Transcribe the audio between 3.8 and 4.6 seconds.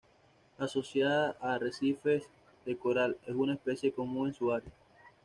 común en su